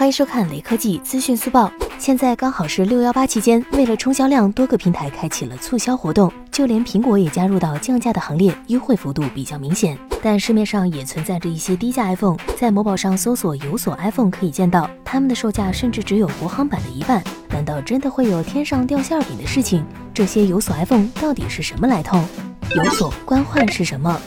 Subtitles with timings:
[0.00, 1.70] 欢迎收看雷科技资讯速报。
[1.98, 9.98] 现在刚好是六幺八期间，为了冲销量，多个平台开启了促销活动，就连苹果也加入到降价的行列，优惠幅度比较明显。
[10.22, 17.22] 但市面上也存在着一些低价 iPhone，在某宝上搜索“有所 iPhone” 可以见到，他们的售价甚至只有国行版的一半。
[17.50, 19.84] 难道真的会有天上掉馅饼的事情？
[20.14, 22.18] 这些有所 iPhone 到底是什么来头？
[22.74, 24.18] 有所官换是什么？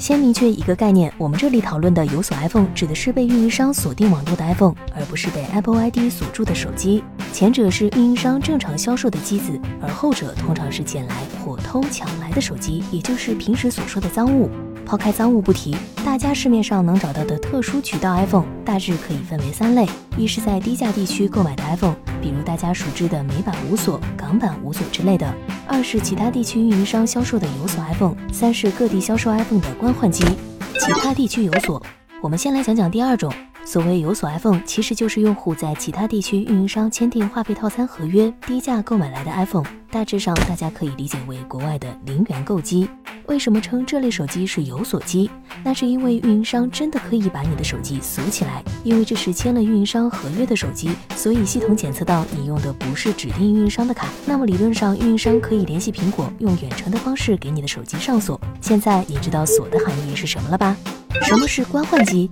[0.00, 7.04] 先明确一个概念，我们这里讨论的有锁 iPhone 指的是被运营商锁定网络的 iPhone，而不是被 Apple ID 锁住的手机。
[7.34, 14.48] 前者是运营商正常销售的机子，而后者通常是捡来或偷抢来的手机，也就是平时所说的赃物。
[14.86, 19.86] 抛开赃物不提，大家市面上能找到的特殊渠道 iPhone 大致可以分为三类：
[20.16, 25.26] 一是在低价地区购买的 iPhone，比如大家熟知的美版无锁、港版无锁之类的；
[25.72, 30.24] 二是其他地区运营商销售的有锁 iPhone；三是各地销售 iPhone 的官换机。
[30.80, 31.80] 其他地区有锁，
[32.20, 33.32] 我们先来讲讲第二种。
[33.64, 39.64] 所谓有锁 iPhone，其实就是用户在其他地区运营商签订话费套餐合约，低价购买来的 iPhone。
[39.92, 42.88] 大致上，大家可以理解为国外的零元购机。
[43.30, 45.30] 为什么称这类手机是有锁机？
[45.62, 58.38] 那是因为运营商真的可以把你的手机锁起来，因为这是签了运营商合约的手机，所以系统检测到你用的不是指定运营商的卡，那么理论上运营商可以联系苹果，用远程的方式给你的手机上锁。
[58.60, 60.76] 现在你知道锁的含义是什么了吧？
[61.22, 62.28] 什么是官换机？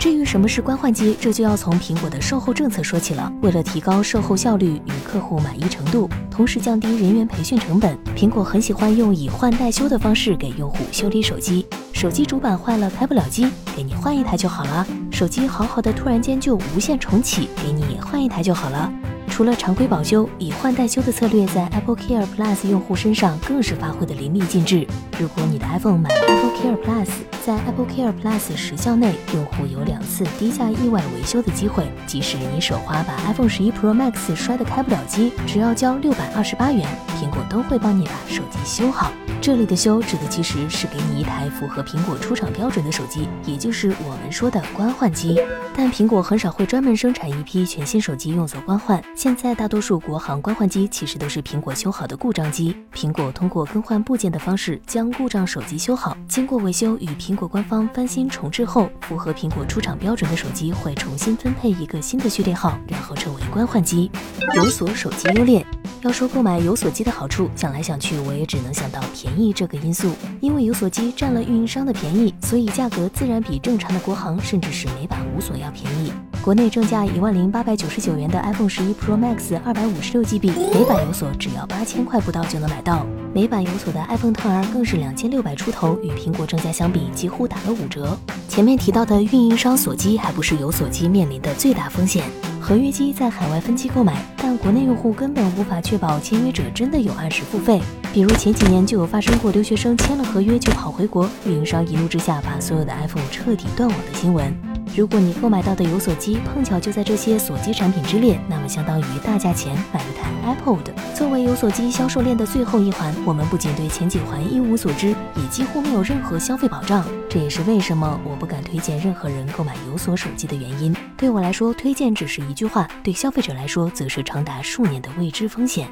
[0.00, 3.30] 至于什么是官换机，这就要从苹果的售后政策说起了。
[3.42, 11.66] 为了提高售后效率与客户满意程度，同时降低人员培训成本，苹果很喜欢用以换代修的方式给用户修理手机。
[11.92, 14.86] 手机主板坏了开不了机，给你换一台就好了。
[15.12, 18.90] 手机好好的突然间就无限重启，给你换一台就好了。
[19.28, 24.86] 除了常规保修，以换代修的策略在 Apple Care Plus 用户身上更是发挥的淋漓尽致。
[25.18, 27.08] 如果你的 iPhone 买 Apple Care Plus，
[27.44, 31.90] 在 Apple Care Plus 时效内，用户有两次低价意外维修的机会。
[32.06, 39.10] 即使你手滑把 iPhone 十一 Pro Max 摔得开不了机，只要交六百二十八元，苹果都会帮你把手机修好。
[39.40, 45.40] 这里的修指的其实是给你一台符合苹果出厂标准的手机，也就是我们说的官换机。
[45.74, 49.02] 但苹果很少会专门生产一批全新手机用作官换。
[49.16, 64.10] 现在大多数国行官换机其实都是苹果修好的故障机，苹果通过更换部件的方式将故障手机修好，经过维修与苹果官方翻新重置后，符合苹果出厂标准的手机会重新分配一个新的序列号，然后成为官换机。
[64.56, 65.64] 有锁手机优劣。
[66.02, 70.10] 要说购买有锁机的好处，想来想去，我也只能想到便宜这个因素。
[70.40, 76.12] 因为有锁机占了运营商的便宜，所以价格自然比正常的国行甚至是美版无锁要便宜。
[76.42, 88.16] 国内正价一万零八百九十九元的 iPhone 十一 Pro Max 二百五十六 GB 美版有锁只要八千块不到就能买到，美版有锁的 iPhone 特 R 更是两千六百出头，与苹果正价相比几乎打了五折。
[88.48, 92.24] 前面提到的运营商锁机还不是有锁机面临的最大风险。
[92.58, 97.82] 合约机在海外分期购买，但国内用户根本无法确保签约者真的有按时付费。
[98.14, 104.69] 比如前几年就有发生过留学生签了合约就跑回国，运营商一怒之下把所有的 iPhone 彻底断网的新闻。
[104.96, 110.92] 如果你购买到的有锁机碰巧就在这些锁机产品之列，那么相当于大价钱买一台 Apple 的。
[111.14, 117.04] 作为有锁机销售链的最后一环，我们不仅对前几环一无所知，也几乎没有任何消费保障。
[117.28, 120.94] 这也是为什么我不敢推荐任何人购买有锁手机的原因。
[121.16, 125.88] 对我来说，推荐只是一句话；对消费者来说，则是长达数年的未知风险。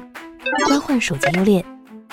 [0.67, 1.63] 官换手机优劣。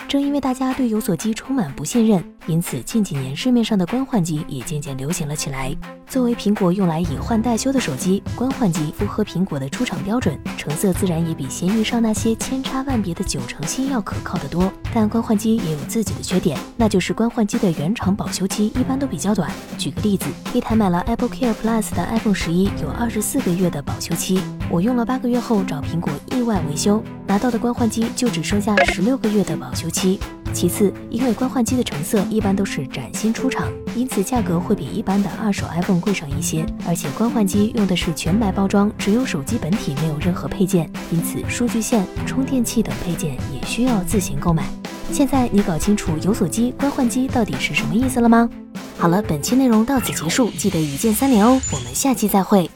[0.08, 5.74] 正因为大家对有锁机充满不信任，因此近几年市面上的官换机也渐渐流行了起来。
[6.06, 14.72] 作为苹果用来以换代修的手机，官换机符合苹果的出厂标准，成色自然也比闲鱼上那些千差万别的九成新要可靠的多。
[14.94, 19.50] 但官换机也有自己的缺点，那就是官换机的原厂保修期一般都比较短。
[19.76, 24.40] 举个例子，一台买了 Apple Care Plus 的 iPhone 十一有二十四个月的保修期，
[24.70, 30.20] 我用了八个月后找苹果意外维修，拿到的官换机就只剩下十六个月的保修期。
[30.56, 36.64] 其次，因为官换机的成色一般都是崭新出厂，因此价格会比一般的二手 iPhone 贵上一些。
[36.86, 44.64] 而且官换机用的是全白包装，只有手机本体，没有任何配件，因此数据线、充电器等配件也需要自行购买。
[45.12, 48.48] 现在你搞清楚有锁机、官换机到底是什么意思了吗？
[48.96, 52.70] 好了，本期内容到此结束，记得一键三连哦，我们下期再会。